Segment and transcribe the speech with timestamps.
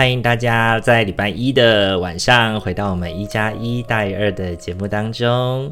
[0.00, 5.70] 欢迎大家在礼拜一的晚上回到我们一加一大于二的节目当中。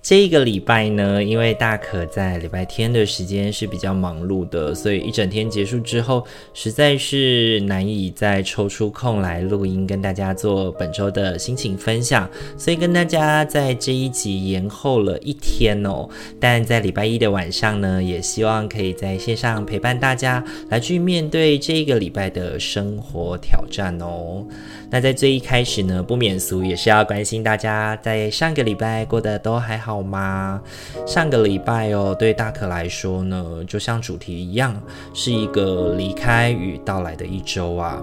[0.00, 6.24] 这个礼拜呢，因为大可在礼拜天的时间是比较忙碌的，所以一整天结束之后，
[6.54, 16.08] 实在是难以再抽出空来录音，跟大家做本周的心情分享，所以跟大家在这一集延后了一天哦。
[16.40, 24.46] 但在礼拜一的晚上呢，也希望可以在线上陪伴大家来去面对这个礼拜的生活挑战哦。
[24.90, 30.60] 那在最一开始呢，不免俗也是要关心大家在上个礼拜过得都还好好吗？
[31.06, 34.78] 上个礼拜哦，对大可来说呢，就像主题一样，
[35.14, 38.02] 是一个离开与到来的一周啊。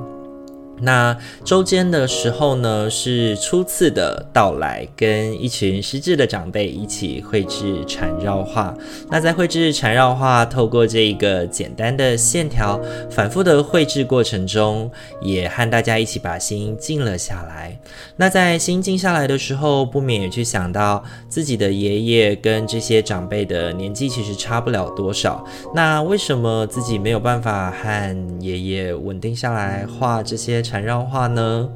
[0.82, 8.76] 那周间的时候呢，是初次的到来，跟一群失智的长辈一起绘制缠绕画。
[9.10, 17.80] 那在绘制缠绕画，透过这一个简单的线条，反复的绘制过程中，也和大家一起把心静了下来。
[18.18, 25.46] 那在心静下来的时候，不免也去想到自己的爷爷跟这些长辈的年纪其实差不了多少。
[25.74, 31.70] 那为什么自己没有办法和爷爷稳定下来画这些缠绕画呢？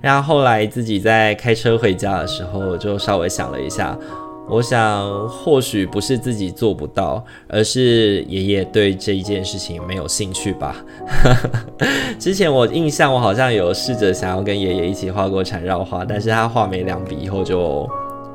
[0.00, 3.98] 然后后来自己在开车回家的时候，就稍微想了一下，
[4.48, 10.76] 我想或许不是自己做不到，而是爷爷对这一件事情没有兴趣吧。
[12.16, 17.88] 之前我印象，我好像有试着想要跟爷爷一起画过缠绕画，但是他画没两笔以后就。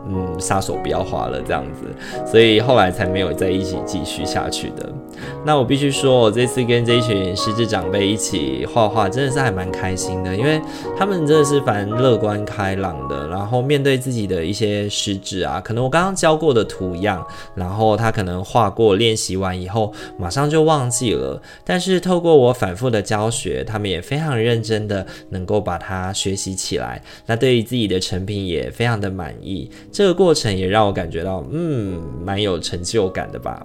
[0.08, 1.86] 嗯，撒手不要画了这样子，
[2.30, 4.90] 所以后来才没有在一起继续下去的。
[5.46, 10.60] 那我必须说，我这次跟这一群失智长辈一起画画，真的是还蛮开心的，因为
[10.98, 13.28] 他们真的是蛮乐观开朗的。
[13.28, 17.26] 然后面对自己的一些失智啊，可能我刚刚教过的图样，
[17.56, 21.42] 然后他可能画过练习完以后，马上就忘记了。
[21.64, 27.02] 但是透过我反复的教学，他们也非常认真的能够把它学习起来。
[27.28, 29.70] 那对于自己的成品也非常的满意。
[29.94, 33.64] 这个过程也让我感觉到，嗯，蛮有成就感的吧。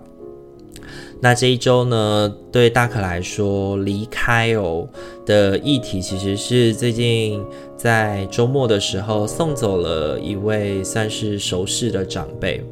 [1.21, 4.87] 那这一周呢，对大可来说，离开哦
[5.25, 7.43] 的议题，其实是最近
[7.79, 12.63] 在周末的时候送走了一位算是熟识的长辈。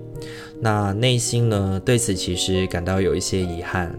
[0.61, 3.93] 那内心呢，对此其实感到有一些遗憾。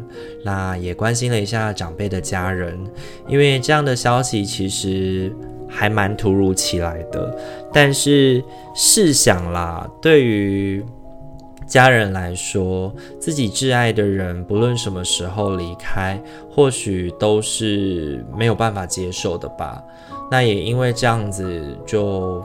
[0.46, 2.80] 那也关心了一下长辈的家人，
[3.28, 5.32] 因为这样的消息其实。
[5.68, 7.38] 还蛮突如其来的，
[7.74, 10.84] 但是试想啦，对于
[11.66, 19.84] 家人来说，自己挚爱的人不论什么时候离开，或许都是没有办法接受的吧。
[20.32, 22.42] 那也因为这样子，就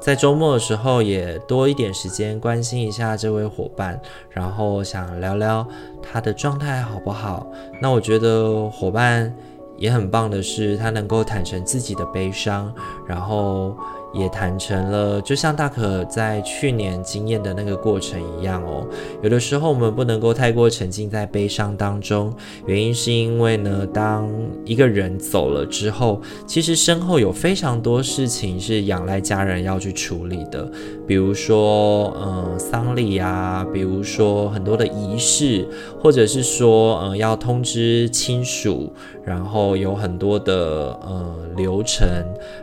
[0.00, 5.66] 在周末的时候也多一点时间关心一下这位伙伴，然后想聊聊
[6.02, 7.46] 他的状态好不好。
[7.82, 9.34] 那我觉得伙伴。
[9.84, 12.72] 也很棒的是，他能够坦诚自己的悲伤，
[13.06, 13.76] 然后
[14.14, 18.86] 也坦诚了，就像大可在去年经验的那个过程一样哦。
[19.22, 22.32] 有的时候我们不能够太过沉浸在悲伤当中，
[22.66, 24.28] 原因是因为呢，当
[24.64, 30.70] 一个人走了之后，其实身后有非常多事情是仰赖家人要去处理的，
[31.06, 35.66] 比如说，嗯，丧礼啊，比如说很多的仪式，
[36.00, 38.92] 或者是说，嗯，要通知亲属。
[39.24, 40.54] 然后有很多的
[41.00, 42.06] 呃流程，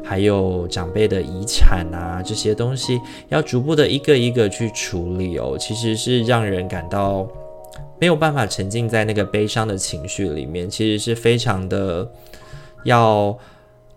[0.04, 7.28] 还有长辈的遗产啊，这些东西要逐步的一个一个去处理哦，其实是让人感到
[8.00, 12.08] 没有办法沉浸在那个悲伤的情绪里面，其实是非常的
[12.84, 13.36] 要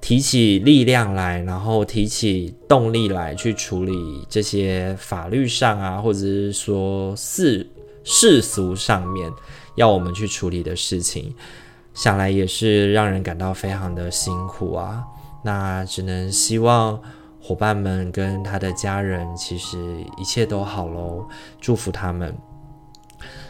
[0.00, 3.92] 提起力量来，然后提起动力来去处理
[4.30, 7.66] 这些法律上啊，或者是说世
[8.04, 9.30] 世俗上面
[9.76, 11.34] 要我们去处理的事情。
[11.94, 15.04] 想来也是让人感到非常的辛苦啊，
[15.44, 17.00] 那只能希望
[17.46, 19.76] 伙伴们跟他的家人其实
[20.16, 21.28] 一切都好喽，
[21.60, 22.34] 祝福他们。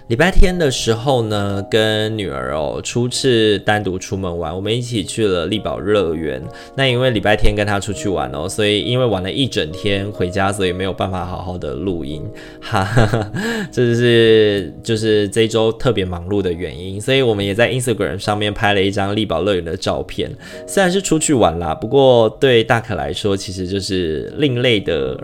[0.09, 6.43] 礼拜天的时候呢，跟女儿哦初次单独出门玩，我们一起去了丽宝乐园。
[6.77, 12.23] 那因为礼拜天跟她出去玩哦，所以因为玩了一整天回家，所以没有办法好好的录音，
[12.61, 13.33] 哈哈哈，
[13.73, 17.01] 这就是就是这周特别忙碌的原因。
[17.01, 20.31] 所以我们也在 Instagram 上面拍了一张丽宝乐园的照片。
[20.67, 25.19] 虽然是出去玩啦，不过对大可来说，其实就是另类的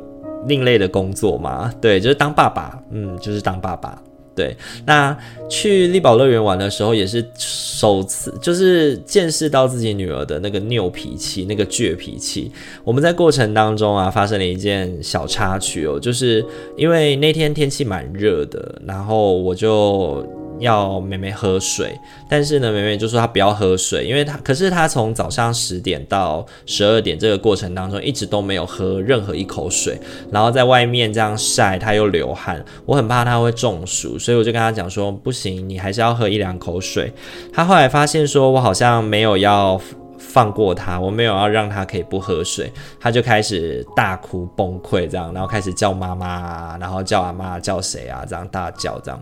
[0.49, 1.71] 另类的工作嘛。
[1.83, 4.03] 对，就是当爸爸，嗯，就是当爸爸。
[4.41, 4.57] 对，
[4.87, 5.15] 那
[5.51, 12.51] 去丽宝乐园玩的时候，也是首次，就是见识到自己女儿的那个拗脾气、那个倔脾气。
[12.83, 16.43] 我们在过程当中啊，发生了一件小插曲哦，就是
[16.75, 20.27] 因为那天天气蛮热的，然后我就。
[20.61, 21.99] 要妹妹喝水，
[22.29, 29.99] 但是呢，妹妹就说她不要喝水，因为她可是她从早上十点到十二点这个过程当中，一直都没有喝任何一口水，
[30.31, 37.13] 然后在外面这样晒，她又流汗，我很怕她会中暑，所以我就跟她讲说，不行，你还是要喝一两口水。
[37.53, 39.81] 她后来发现说我好像没有要
[40.19, 42.71] 放过她，我没有要让她可以不喝水，
[43.01, 49.21] 她就开始大哭崩溃这样，然后开始叫妈妈，然后叫阿妈，叫谁啊，这样大叫这样。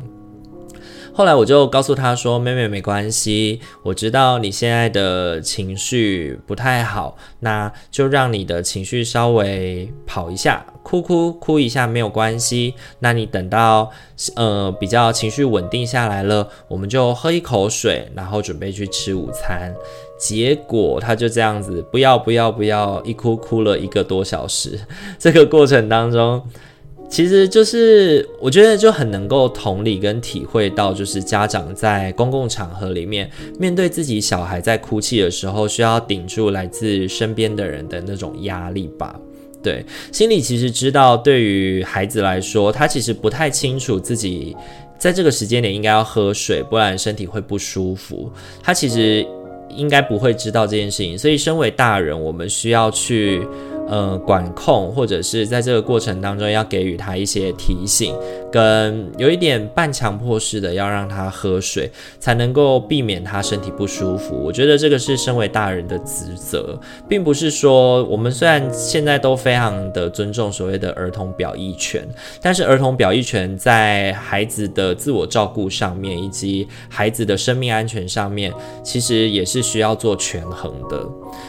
[1.18, 12.74] 后来我就告诉他说：“妹妹没关系，我知道你现在的情绪不太好，那就让你的情绪稍微跑一下，哭哭哭一下没有关系。
[13.00, 13.90] 那你等到
[14.36, 19.74] 呃比较情绪稳定下来了，我们就喝一口水，然后准备去吃午餐。
[20.16, 24.78] 结果他就这样子，不要不要不要，一哭哭了一个多小时。
[25.18, 26.40] 这个过程当中。”
[27.10, 33.28] 其实就是我觉得就很能够同理跟体会到，就是家长在公共场合里面
[33.58, 39.18] 面对自己小孩在哭泣的时候，需要顶住来自身边的人的那种压力吧。
[39.62, 44.54] 对，心里其实知道，对于孩子来说，他其实不太清楚自己
[44.98, 48.30] 在这个时间点应该要喝水，不然身体会不舒服。
[48.62, 49.26] 他其实
[49.70, 53.40] 应该不会知道这件事情，所以身为大人，我们需要去。
[53.88, 58.14] 呃，管控或者是在这个过程当中要给予他一些提醒，
[58.52, 61.90] 跟有一点半强迫式的要让他喝水，
[62.20, 64.36] 才能够避免他身体不舒服。
[64.36, 72.06] 我觉得这个是身为大人的职责，并不是说我们虽然现在都非常的尊重所谓的儿童表意权，
[72.42, 78.52] 但是儿童表意权在孩子的自我照顾上面，以及孩子的生命安全上面，
[78.82, 80.98] 其实也是需要做权衡的。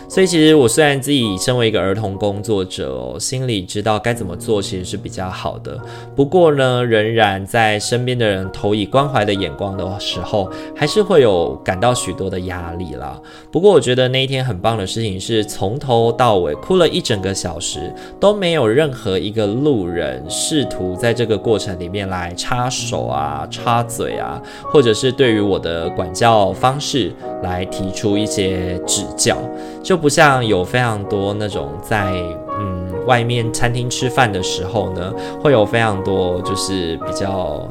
[0.10, 5.76] 所以，其实我虽然自己身为一个儿童工工作者，心里知道该怎么做，其实是比较好的。
[6.16, 13.20] 不过呢，仍然在身边的人投以关怀的眼光的时候，还是会有感到许多的压力啦。
[13.52, 27.12] 不过，我觉得那一天很棒的事情是，从头到尾哭了一整个小时，都没有任何一个路人试图在这个过程里面来插手啊、插嘴啊，或者是对于我的管教方式
[27.42, 29.36] 来提出一些指教。
[29.84, 32.12] 就不像有非常多那种在
[32.60, 37.68] 嗯外面餐厅吃饭的时候呢，会有非常多就是比较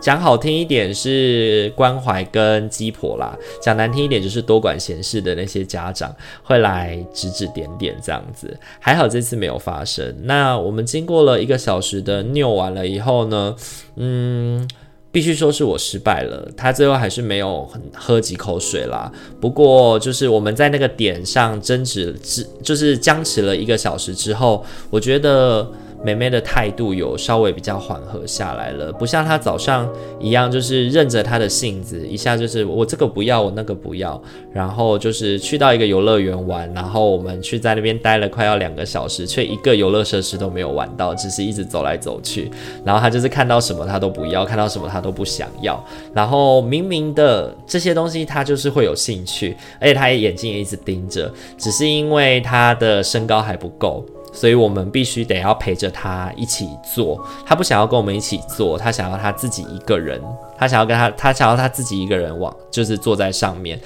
[0.00, 8.56] 讲好听一点是关怀跟鸡婆啦，讲难听一点就是多管闲事的那些家长会来指指点点这样子。
[8.78, 10.14] 还好这次没有发生。
[10.22, 13.56] 那我们经过了一个小时的拗完了以后呢，
[13.96, 14.68] 嗯。
[15.12, 19.10] 必须说是我失败了，他最后还是没有很喝几口水啦。
[19.40, 25.70] 不过就是我们在那个点上争执，之就是僵持了一个小时之后，我觉得。
[26.02, 29.88] 妹妹的态度有稍微比较缓和下来了，不像她早上
[30.18, 34.20] 一样，就是任着她的性子，一下就是我这个不要，我那个不要，
[34.52, 42.50] 然后就是去到一个游乐园玩，然后我们去在那边待了快要两个小时，却一个游乐设施都没有玩到，只是一直走来走去。
[42.84, 45.82] 然后她就是看到什么她都不要，看到什么她都不想要。
[46.14, 54.04] 然后明明的这些东西她就是会有兴趣，而且她也眼睛也一直盯着，只是因为她的身高还不够。
[54.32, 60.20] 所以我们必须得要陪着他一起做，他不想要跟我们一起做，他想要他自己一个人，
[60.56, 63.80] 他想要跟他，他想要他自己一个人往，就是坐在上面，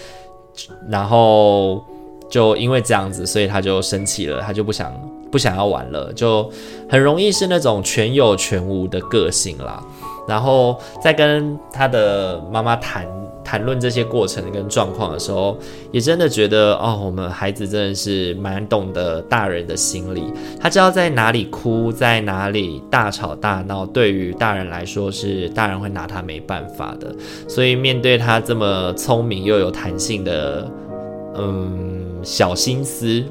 [0.89, 1.83] 然后
[2.29, 4.93] 就因为这样子，所以他就生气了，他就不想
[5.31, 6.51] 不想要玩了，就
[6.89, 9.83] 很容易是那种全有全无的个性啦。
[10.29, 13.07] 然后再跟他的妈妈谈。
[13.45, 15.57] 谈论这些过程跟状况的时候，
[15.93, 20.25] 也真的觉得哦，我们孩子真的是蛮懂得大人的心理，
[20.59, 27.15] 他知道在哪里哭，在哪里大吵大闹，对于大人来说是大人会拿他没办法的。
[27.47, 30.69] 所以面对他这么聪明又有弹性的
[31.37, 33.23] 嗯小心思，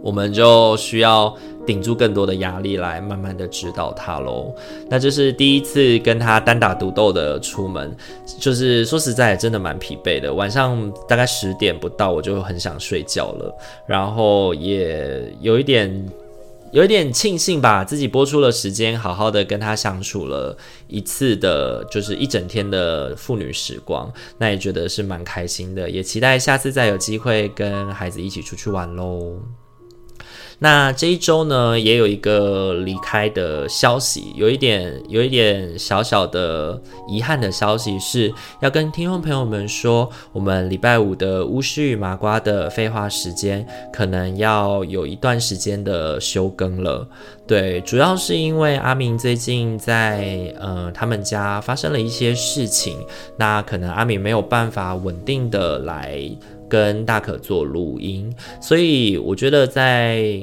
[0.00, 1.34] 我们就需要
[1.68, 4.54] 顶住更多的压力来慢慢的指导他喽。
[4.88, 7.94] 那这是第一次跟他单打独斗的出门，
[8.40, 10.32] 就是说实在真的蛮疲惫的。
[10.32, 13.54] 晚上大概十点不到，我就很想睡觉了，
[13.86, 16.08] 然后也有一点。
[16.70, 20.54] 有一点庆幸吧，自己播出了时间，好好的跟他相处了
[20.86, 29.38] 一次的，就是一整天的父女时光，那也觉得是蛮开心的，也期待下次再有机会跟孩子一起出去玩喽。
[30.60, 47.06] 那这一周呢，也有一个离开的消息，有一点有一点小小的遗憾的消息，是要跟听众朋友们说，我们礼拜五的巫师与麻瓜的废话时间，可能要有一段时间的休更了。
[47.46, 52.98] 对，主要是因为阿明最近在呃他们家发生了一些事情，
[53.36, 56.20] 那可能阿明没有办法稳定的来。
[56.68, 60.40] 跟大可做录音，所以我觉得在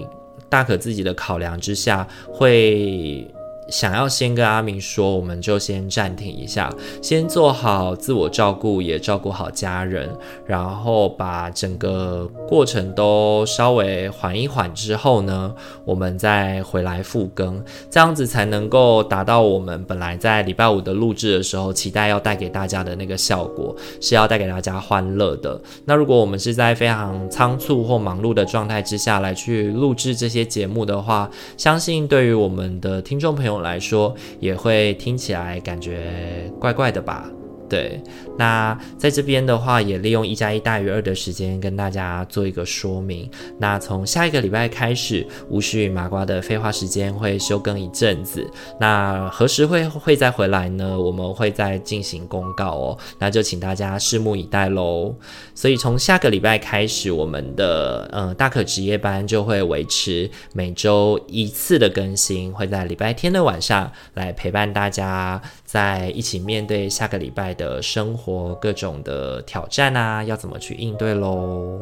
[0.50, 3.27] 大可自己的考量之下，会。
[3.69, 10.10] 想要先跟阿明说，我们就先暂停一下，先做好自我照顾，也照顾好家人，
[10.45, 15.53] 然后把整个过程都稍微缓一缓之后呢，
[15.84, 25.60] 我们再回来复更，这样子才能够达到我们本来在礼拜五的录制的时候期待要带给大家的那个效果，是要带给大家欢乐的。
[25.86, 37.30] 那如果我们是在非常仓促或忙碌的状态之下来去录制这些节目的话，相信对于我们的听众朋友来说也会听起来感觉怪怪的吧。
[37.75, 38.01] 对，
[38.38, 43.29] 那在这边的话，也利用一加一大于二的时间跟大家做一个说明。
[43.60, 48.50] 那从下一个礼拜开始，无需麻瓜的废话时间会休更一阵子。
[48.79, 50.98] 那何时会会再回来呢？
[50.98, 52.98] 我们会再进行公告哦。
[53.20, 55.13] 那就请大家拭目以待喽。
[55.53, 65.41] 所以从下个礼拜开始，我们的呃大可值夜班就会维持每周一次的更新，会在礼拜天的晚上来陪伴大家。
[65.75, 71.82] 在一起面对下个礼拜的生活各种的挑战啊，要怎么去应对喽？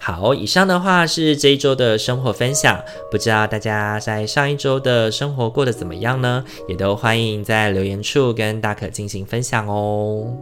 [0.00, 6.44] 好，以上的话是这一周的生活分享，不知道大家在上一周的生活过得怎么样呢？
[6.66, 10.36] 也都欢迎在留言处跟大可进行分享哦。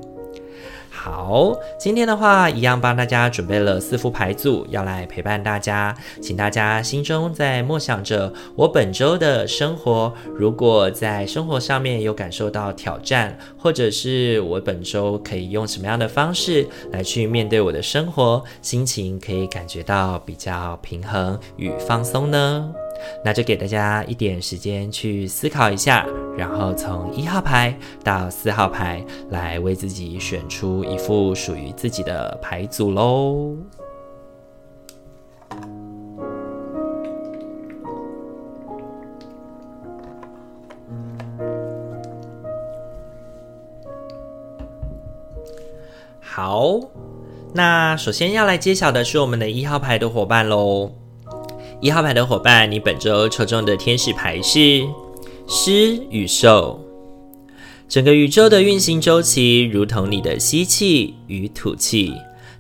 [1.04, 10.14] 好，今天的话一样帮大家准备了四副牌组，要来陪伴大家，请大家心中在默想着我本周的生活。
[10.32, 22.72] 如果在生活上面有感受到挑战，或者是我本周可以用什么样的方式来去面对我的生活，心情可以感觉到比较平衡与放松呢？
[23.24, 26.06] 那就给大家一点时间去思考一下，
[26.36, 33.56] 然后从一号牌到四号牌来为自己选出一副属于自己的牌组喽。
[46.20, 46.80] 好，
[47.52, 50.92] 那首先要来揭晓的是我们的一号牌的伙伴喽。
[51.82, 54.86] 一号牌的伙伴，你本周抽中的天使牌是
[55.48, 56.80] 狮与兽。
[57.88, 62.14] 整个宇宙的运行周期如同你的吸气与吐气。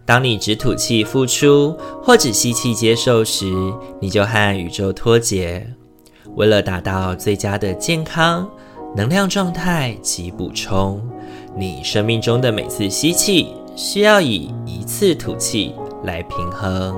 [0.04, 3.46] 当你只吐气付出，或只吸气接受时，
[4.00, 5.64] 你就和宇宙脱节。
[6.34, 8.50] 为了达到最佳的健康、
[8.96, 11.00] 能量状态及补充，
[11.56, 16.96] 你生命中的每次吸气需要以一次吐气来平衡。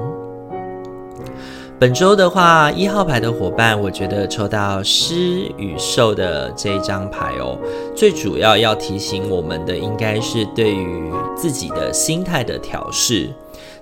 [1.85, 7.59] 本周的话，一号牌的伙伴，我觉得抽到狮与兽的这一张牌哦，
[7.95, 13.29] 最主要要提醒我们的，应该是对于自己的心态的调试。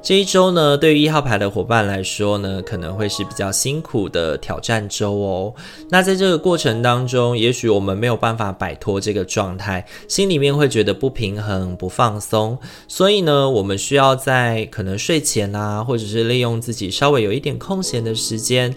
[0.02, 5.54] 这一周呢，对于一号牌的伙伴来说呢，可能会是比较辛苦的挑战周哦。
[5.88, 12.58] 那在这个过程当中，也许我们没有办法摆脱这个状态，心里面会觉得不平衡、不放松。
[12.88, 18.74] 所以呢，我们需要在可能睡前啊，或者是利用自己稍微有一点空闲的时间。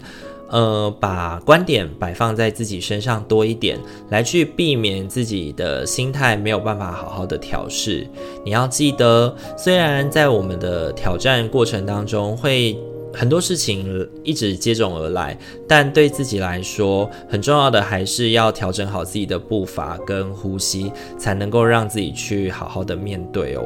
[0.48, 3.78] 呃，把观点摆放在自己身上多一点，
[4.10, 8.06] 来去避免自己的心态没有办法好好的调试。
[8.44, 12.78] 你要记得，虽然在我们的挑战过程当中，会
[13.12, 15.36] 很多事情一直接踵而来，
[15.66, 23.62] 但对自己来说，很重要的还是要调整好自己的步伐跟呼吸，才能够让自己去好好的面对哦。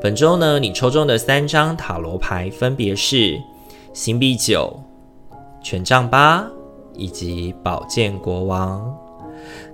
[0.00, 3.38] 本周呢，你抽中的三张塔罗牌分别是
[3.92, 4.82] 星币九。
[5.62, 6.46] 权杖八
[6.94, 8.94] 以及宝剑国王，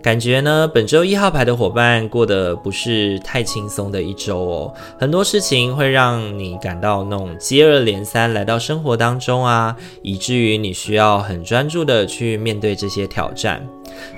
[0.02, 13.66] 感觉呢，本周一号牌的伙伴过得不是太轻松的一周哦，很多事情会让你感到那种接二连三来到生活当中啊，以至于你需要很专注的去面对这些挑战。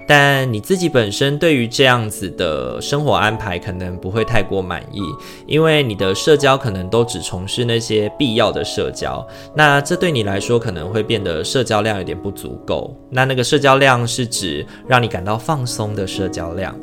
[0.06, 5.02] 但你自己本身对于这样子的生活安排可能不会太过满意，
[5.46, 12.94] 因为你的社交可能都只从事那些必要的社交，那这对你来说可能会变得社交量有点不足够。
[13.10, 16.74] 那那个社交量是指让你感到放松的社交量，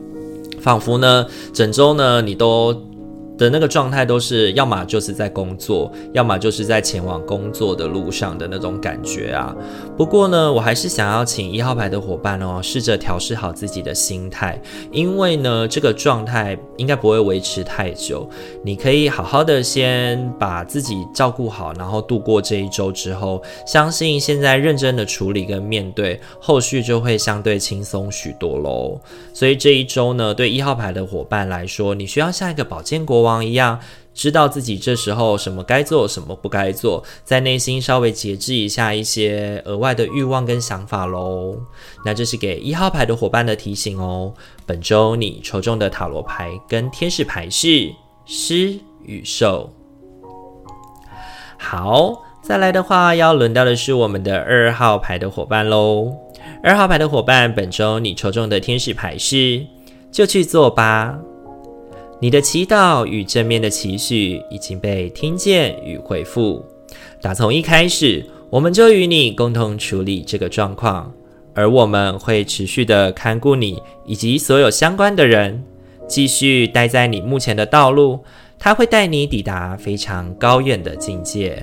[0.61, 2.79] 仿佛呢整周呢你都。
[3.37, 9.55] 的那个状态都是，要么就是在工作，要么就是在前往工作的路上的那种感觉啊。
[9.97, 14.61] 不过呢，我还是想要请一号牌的伙伴哦，试着调试好自己的心态，
[14.91, 18.29] 因为呢，这个状态应该不会维持太久。
[18.63, 28.99] 你可以好好的先把自己照顾好，然后度过这一周之后，相信现在认真的处理跟面对，后续就会相对轻松许多喽。
[29.33, 33.79] 所以这一周呢，对一号牌的伙伴来说，你需要像一个宝剑国王一样，
[34.13, 41.57] 知道自己这时候什么该做，什么不该做，在内心稍微节制一下一些额外的欲望跟想法喽。
[42.05, 44.33] 那这是给一号牌的伙伴的提醒哦。
[44.65, 47.91] 本周你抽中的塔罗牌跟天使牌是
[48.25, 49.69] 狮与兽。
[51.57, 56.13] 好，再来的话，要轮到的是我们的二号牌的伙伴喽。
[56.63, 59.65] 二号牌的伙伴，本周你抽中的天使牌是
[60.11, 61.19] 就去做吧。
[62.21, 66.63] 你的祈祷与正面的期许已经被听见与回复。
[67.21, 71.11] 打从一开始，我们就与你共同处理这个状况，
[71.53, 75.61] 而我们会持续的看顾你以及所有相关的人，
[76.07, 78.23] 继续待在你目前的道路，
[78.57, 81.61] 它会带你抵达非常高远的境界。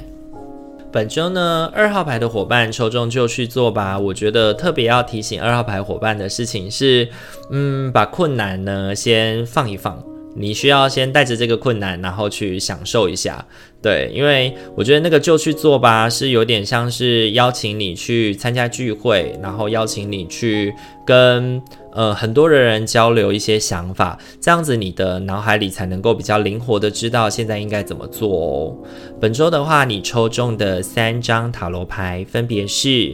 [0.93, 3.99] 本周呢，二号牌的伙伴抽中就去做吧。
[3.99, 7.09] 我觉得特别要提醒二号牌伙伴的事情是，
[7.51, 10.12] 嗯，把困难呢先放一放。
[10.35, 13.45] 你需要先带着这个困难，然后去享受一下，
[13.83, 20.73] 对，因为我觉得那个就去做吧，是有点像是邀请你去参加聚会，然后邀请你去
[21.07, 21.61] 跟
[21.93, 28.77] 呃很多的人交流一些想法，这样子你的脑海里才能够比较灵活的知道现在应该怎么做哦。
[29.21, 33.13] 本周的话，你抽中的三张塔罗牌分别是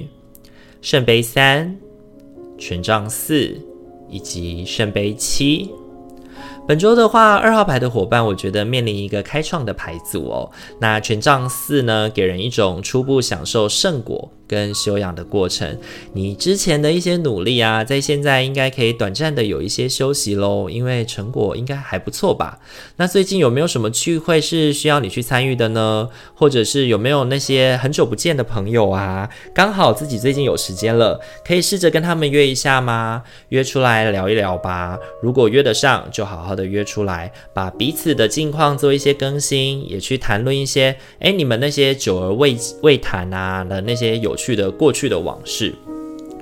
[0.80, 1.76] 圣杯三、
[2.56, 3.50] 权杖四
[4.08, 5.68] 以及圣杯七。
[6.68, 10.50] 本周的话，二号牌的伙伴，我觉得面临一个开创的牌组哦。
[10.78, 15.78] 那权杖四呢，给人一种初步享受圣果跟修养的过程，
[16.14, 22.58] 你之前的一些努力啊，在现在应该可以短暂的有一些休息喽，因为成果应该还不错吧？
[22.96, 26.08] 那最近有没有什么聚会是需要你去参与的呢？
[26.34, 29.28] 或者是有没有那些很久不见的朋友啊？
[29.54, 33.22] 刚好自己最近有时间了，可以试着跟他们约一下吗？
[33.50, 34.98] 约出来聊一聊吧。
[35.20, 44.37] 如果约得上，就好好的约出来，把彼此的近况做一些更新，也去谈论一些，诶，你们那些久而未未谈啊的那些有。
[44.38, 45.74] 去的过去的往事。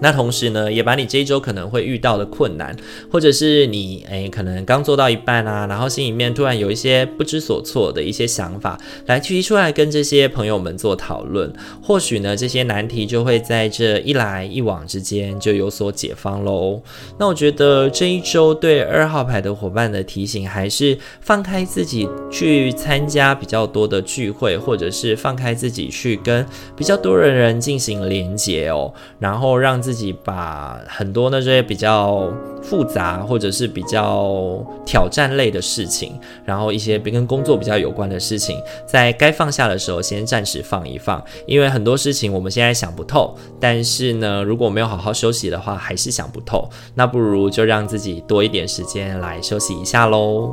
[0.00, 2.76] 那同时呢，也把你这一周可能会遇到的困难，
[3.10, 11.50] 或者是你诶可能刚做到一半啊，然后心里面突然有一些不知所措的一些想法，来提出来跟这些朋友们做讨论，
[11.82, 16.82] 或许呢这些难题就会在这一来一往之间就有所解放喽。
[17.18, 26.44] 那我觉得这一周对二号牌的伙伴的提醒，还是放开自己去参加比较多的聚会，或者是放开自己去跟
[26.76, 29.85] 比较多的人进行连接哦，然后让。
[29.86, 32.28] 自己把很多那些比较
[32.60, 50.52] 复杂或者是比较挑战类的事情，然后一些跟工作比较有关的事情，在该放下的时候先暂时放一放，因为很多事情我们现在想不透，但是呢，如果没有好好休息的话，还是想不透，那不如就让自己多一点时间来休息一下喽。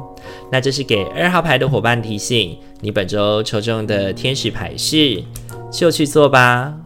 [0.51, 5.23] 那这是给二号牌的伙伴提醒，你本周抽中的天使牌是，
[5.71, 6.82] 就去做吧。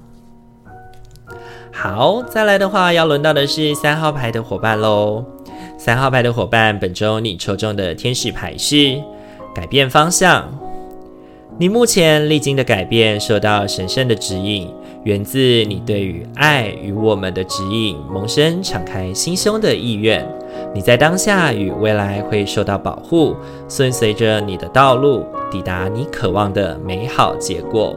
[1.80, 5.24] 好，再来的话，要轮到的是三号牌的伙伴喽。
[5.78, 9.00] 三号牌的伙伴，本周你抽中的天使牌是
[9.54, 10.52] 改变方向。
[11.60, 14.68] 你目前历经的改变，受到神圣的指引，
[15.04, 20.28] 源自你对于爱与我们的指引，萌生敞开心胸的意愿。
[20.74, 23.36] 你在当下与未来会受到保护，
[23.70, 27.96] 顺随着你的道路，抵达你渴望的美好结果。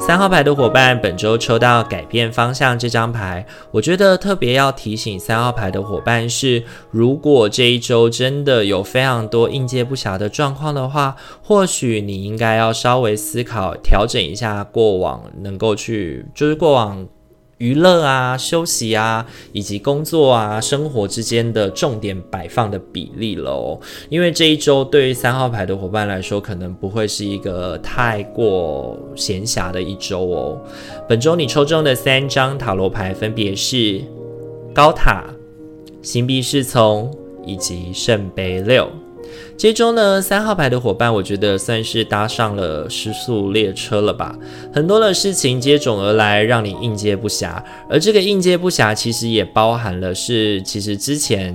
[0.00, 17.06] 三号牌的伙伴，本周抽到改变方向这张牌，我觉得特别要提醒三号牌的伙伴是：如果这一周真的有非常多应接不暇的状况的话，或许你应该要稍微思考调整一下过往能够去，就是过往
[17.58, 23.78] 娱乐啊、休息啊，以及工作啊、生活之间的重点摆放的比例了哦。
[24.08, 30.60] 因为这一周对于三号牌的伙伴来说，可能不会是一个太过闲暇的一周哦。
[31.08, 34.00] 本周你抽中的三张塔罗牌分别是
[34.72, 35.24] 高塔、
[36.00, 37.12] 星币侍从
[37.44, 38.88] 以及圣杯六。
[39.58, 44.38] 这周呢，三号牌的伙伴，我觉得算是搭上了失速列车了吧。
[44.72, 47.60] 很多的事情接踵而来，让你应接不暇。
[47.90, 51.52] 而这个应接不暇，其实也包含了是，其实之前。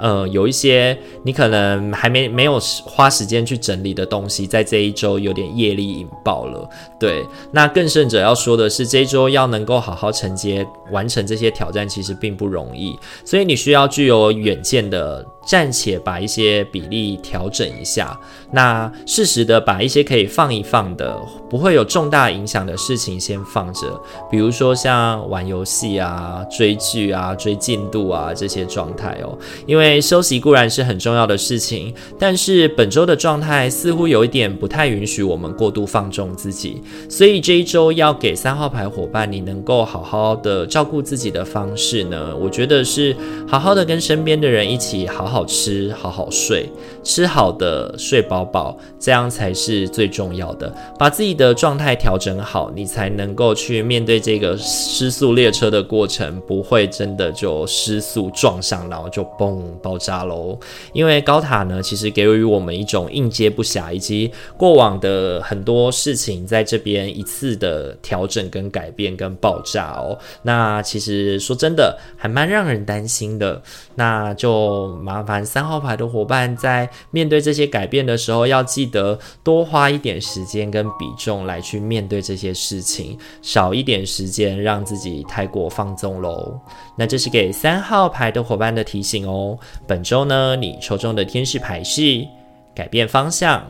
[0.00, 6.66] 呃，有一些你可能还没没有花时间去整理的东西，在这一周有点业力引爆了。
[6.98, 12.98] 对，那更甚者要说的是，这一周要能够好好承接完成这些挑战，其实并不容易。
[13.26, 18.18] 所以你需要具有远见的，暂且把一些比例调整一下。
[18.52, 29.36] 那适时的把一些可以放一放的，不会有重大影响的事情先放着，比如说像玩游戏啊、追剧啊、追进度啊这些状态哦，
[29.66, 29.89] 因为。
[29.98, 43.16] 休息固然是很重要的事情，但是本周的状态似乎有一点不太允许我们过度放纵自己，所以这一周要给三号牌伙伴你能够好好的照顾自己的方式呢，我觉得是
[43.48, 46.68] 好好的跟身边的人一起好好吃、好好睡，
[47.02, 50.70] 吃好的、睡饱饱，这样才是最重要的。
[50.98, 59.60] 把自己的状态调整好，你才能够去面对这个失速列车的过程，不会真的就失速撞上，然后就崩。
[59.82, 60.58] 爆炸喽！
[60.92, 70.18] 因为高塔呢，其实给予我们一种应接不暇，以及过往的很多事情在这边一次的调整、跟改变、跟爆炸哦。
[70.42, 73.62] 那其实说真的，还蛮让人担心的。
[73.94, 86.58] 那就麻烦三号牌的伙伴在面对这些改变的时候，要记得多花一点时间跟比重来去面对这些事情，少一点时间让自己太过放纵喽。
[86.96, 89.58] 那这是给三号牌的伙伴的提醒哦。
[89.86, 92.26] 本周呢，你抽中的天使牌是
[92.74, 93.66] 改变方向。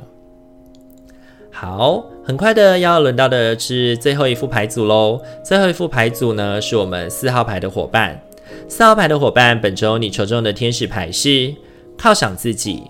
[1.50, 5.20] 好，很快的要轮到的是最后一副牌组喽。
[5.44, 8.20] 最后一副牌组呢，是我们四号牌的伙伴。
[8.68, 11.54] 四号牌的伙伴，本周你抽中的天使牌是
[11.98, 12.84] 犒赏自己。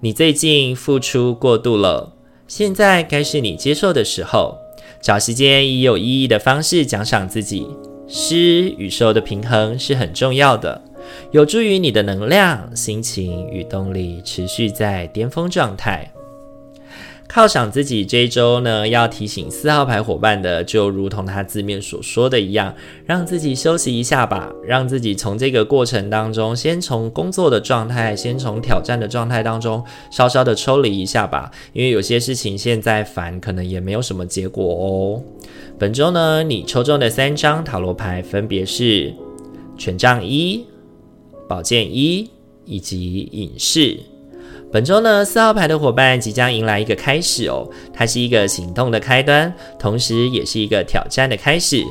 [0.00, 2.12] 你最近付出过度了，
[2.46, 4.56] 现在该是你接受的时候。
[5.02, 7.66] 找时间以有意义的方式奖赏自己。
[8.06, 10.82] 施与受的平衡是很重要的。
[11.30, 16.10] 有助于你的能量、心情与动力持续在巅峰状态。
[17.32, 22.74] 犒赏自己这一周呢，要提醒四号牌伙伴的，就如同他字面所说的一样，
[23.06, 31.52] 让自己休息一下吧，让自己从这个过程当中，先从工作的状态，先从挑战的状态当中，稍稍的抽离一下吧。
[31.72, 35.22] 因为有些事情现在烦，可能也没有什么结果哦。
[35.78, 39.14] 本周呢，你抽中的三张塔罗牌分别是
[39.78, 40.66] 权杖一。
[41.50, 42.30] 保健一
[42.64, 43.98] 以及影视，
[44.70, 51.84] 本周呢，四号牌的伙伴即将迎来一个开始哦，它是一个行动的开端，同时也是一个挑战的开始。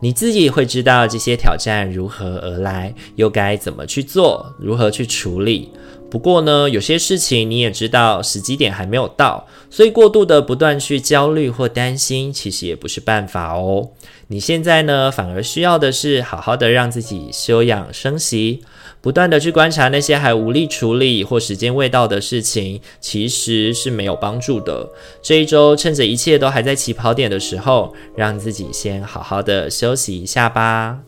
[0.00, 5.70] 你自己会知道这些挑战如何而来，又该怎么去做，如何去处理。
[6.10, 13.90] 不过呢，有些事情你也知道时机点还没有到，所以过度的不断去焦虑或担心，其实也不是办法哦。
[14.28, 18.62] 你现在呢，反而需要的是好好的让自己休养生息。
[19.00, 24.88] 不断的去观察那些还无力处理或时间未到的事情，其实是没有帮助的。
[25.20, 31.00] 这一周趁着一切都还在起跑点的时候，让自己先好好的休息一下吧。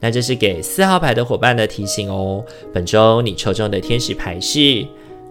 [0.00, 2.44] 那这是给四号牌的伙伴的提醒哦。
[2.72, 4.58] 本周你抽中的天使牌是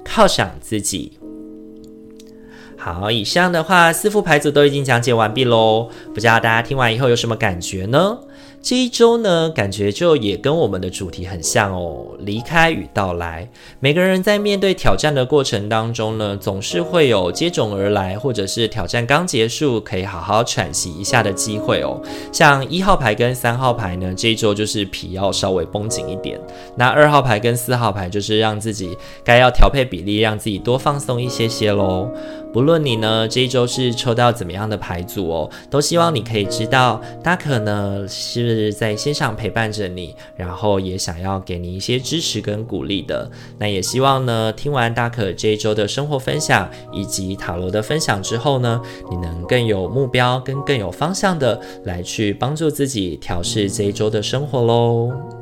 [0.06, 1.12] 犒赏自己。
[2.78, 5.90] 好，以上的话四副牌组都已经讲解完毕喽。
[6.14, 8.18] 不知道大家听完以后有什么感觉呢？
[8.62, 12.06] 这一周呢，感觉就也跟我们的主题很像哦。
[12.20, 22.02] 离开与到来，每个人在面对挑战的过程当中呢，总是会有接踵而来，或者是挑战刚结束，可以好好喘息一下的机会哦。
[22.34, 26.40] 像一号牌跟三号牌呢，这一周就是皮要稍微绷紧一点。
[26.76, 32.12] 那二号牌跟四号牌就是让自己该要调配比例，让自己多放松一些些喽。
[32.52, 43.30] 不论你呢这一周是抽到怎么样的牌组哦，都希望你可以知道，大可呢是在线上陪伴着你，然后也想要给你一些支持跟鼓励的。
[43.58, 55.39] 那也希望呢，听完大可这一周的生活分享以及塔罗的分享之后呢，你能更有目标跟更有方向的来去帮助自己调试这一周的生活喽。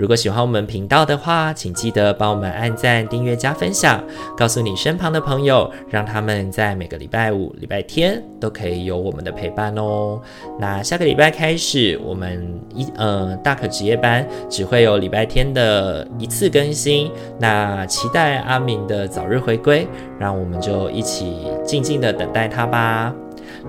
[0.00, 4.02] 如果喜欢我们频道的话，请记得帮我们按赞、订阅、加分享，
[4.34, 10.18] 告诉你身旁的朋友，让他们在每个礼拜五、礼拜天都可以有我们的陪伴哦。
[10.58, 17.12] 那下个礼拜开始，我们一呃大可值夜班只会有礼拜天的一次更新。
[17.38, 19.86] 那期待阿明的早日回归，
[20.18, 23.14] 让我们就一起静静的等待他吧。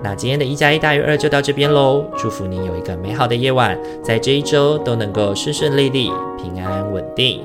[0.02, 7.42] 那今天的一加一大于二就到这边喽，祝福你有一个美好的夜晚，在这一周都能够顺顺利利、平安稳定。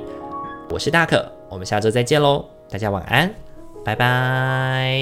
[0.70, 3.32] 我是大可，我们下周再见喽，大家晚安，
[3.84, 4.98] 拜拜。